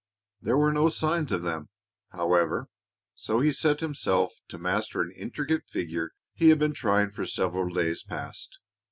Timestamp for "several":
7.27-7.69